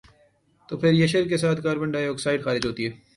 تو 0.69 0.77
پر 0.77 0.93
یشر 0.93 1.27
کے 1.29 1.37
ساتھ 1.37 1.61
کاربن 1.63 1.91
ڈائی 1.91 2.07
آکسائیڈ 2.07 2.43
خارج 2.43 2.65
ہوتی 2.65 2.85
ہے 2.85 2.91